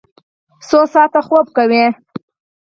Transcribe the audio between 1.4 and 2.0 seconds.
کوئ؟